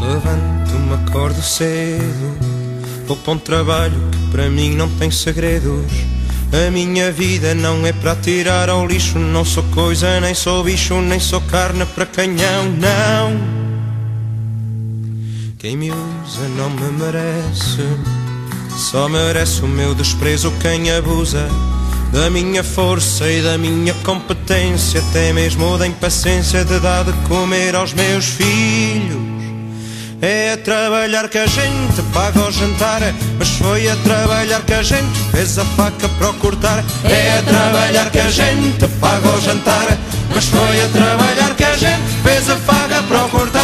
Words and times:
Levanto-me, 0.00 0.94
acordo 1.04 1.42
cedo, 1.42 2.38
vou 3.08 3.16
para 3.16 3.32
um 3.32 3.38
trabalho 3.38 4.10
que 4.12 4.30
para 4.30 4.48
mim 4.48 4.76
não 4.76 4.88
tem 4.98 5.10
segredos. 5.10 5.90
A 6.52 6.70
minha 6.70 7.10
vida 7.10 7.56
não 7.56 7.84
é 7.84 7.92
para 7.92 8.14
tirar 8.14 8.70
ao 8.70 8.86
lixo, 8.86 9.18
não 9.18 9.44
sou 9.44 9.64
coisa, 9.74 10.20
nem 10.20 10.32
sou 10.32 10.62
bicho, 10.62 11.00
nem 11.00 11.18
sou 11.18 11.40
carne 11.40 11.84
para 11.86 12.06
canhão, 12.06 12.70
não. 12.78 13.61
Quem 15.62 15.76
me 15.76 15.92
usa 15.92 16.48
não 16.56 16.68
me 16.70 16.90
merece, 16.90 17.86
só 18.76 19.08
merece 19.08 19.62
o 19.62 19.68
meu 19.68 19.94
desprezo 19.94 20.52
quem 20.60 20.90
abusa 20.90 21.48
da 22.12 22.28
minha 22.28 22.64
força 22.64 23.30
e 23.30 23.40
da 23.40 23.56
minha 23.56 23.94
competência, 24.02 25.00
até 25.00 25.32
mesmo 25.32 25.78
da 25.78 25.86
impaciência 25.86 26.64
de 26.64 26.80
dar 26.80 27.04
de 27.04 27.12
comer 27.28 27.76
aos 27.76 27.92
meus 27.92 28.24
filhos. 28.24 29.22
É 30.20 30.54
a 30.54 30.56
trabalhar 30.56 31.28
que 31.28 31.38
a 31.38 31.46
gente 31.46 32.02
paga 32.12 32.40
o 32.40 32.50
jantar, 32.50 33.00
mas 33.38 33.50
foi 33.50 33.88
a 33.88 33.94
trabalhar 33.98 34.62
que 34.62 34.74
a 34.74 34.82
gente 34.82 35.16
fez 35.30 35.56
a 35.60 35.64
faca 35.64 36.08
para 36.08 36.30
o 36.30 36.34
cortar. 36.34 36.84
É 37.04 37.38
a 37.38 37.42
trabalhar 37.42 38.10
que 38.10 38.18
a 38.18 38.30
gente 38.30 38.88
paga 39.00 39.28
o 39.28 39.40
jantar, 39.40 39.96
mas 40.34 40.44
foi 40.46 40.84
a 40.84 40.88
trabalhar 40.88 41.54
que 41.54 41.64
a 41.64 41.76
gente 41.76 42.02
fez 42.24 42.50
a 42.50 42.56
faca 42.56 43.00
para 43.04 43.26
o 43.26 43.28
cortar. 43.28 43.61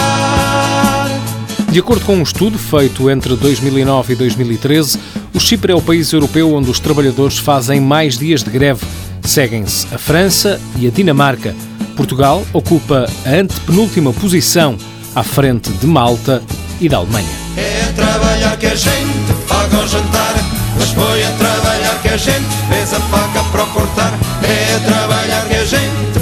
De 1.70 1.80
acordo 1.80 2.04
com 2.06 2.16
um 2.16 2.22
estudo 2.22 2.58
feito 2.58 3.10
entre 3.10 3.36
2009 3.36 4.14
e 4.14 4.16
2013, 4.16 4.98
o 5.34 5.38
Chipre 5.38 5.70
é 5.70 5.74
o 5.74 5.82
país 5.82 6.10
europeu 6.12 6.54
onde 6.54 6.70
os 6.70 6.80
trabalhadores 6.80 7.38
fazem 7.38 7.78
mais 7.78 8.16
dias 8.16 8.42
de 8.42 8.50
greve. 8.50 8.84
Seguem-se 9.22 9.86
a 9.94 9.98
França 9.98 10.58
e 10.78 10.86
a 10.86 10.90
Dinamarca. 10.90 11.54
Portugal 11.94 12.42
ocupa 12.54 13.06
a 13.24 13.30
antepenúltima 13.30 14.14
posição 14.14 14.78
à 15.14 15.22
frente 15.22 15.70
de 15.70 15.86
Malta 15.86 16.42
e 16.80 16.88
da 16.88 16.96
Alemanha. 16.96 17.28
É 17.56 17.92
trabalhar 17.94 18.56
que 18.56 18.66
a 18.66 18.74
gente 18.74 19.32
paga 19.46 19.78
o 19.78 19.86
jantar, 19.86 20.34
mas 20.78 20.90
foi 20.92 21.22
a 21.22 21.30
trabalhar 21.32 22.02
que 22.02 22.08
a 22.08 22.16
gente 22.16 22.56
fez 22.70 22.94
a 22.94 23.00
faca 23.00 23.44
para 23.52 23.66
cortar. 23.66 24.18
É 24.42 24.78
trabalhar 24.78 25.46
que 25.46 25.54
a 25.54 25.64
gente 25.66 26.17